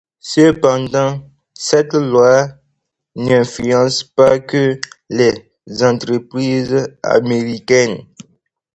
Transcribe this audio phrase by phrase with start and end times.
[0.17, 1.21] Cependant,
[1.53, 2.47] cette loi
[3.15, 4.81] n'influence pas que
[5.11, 7.99] les entreprises américaines.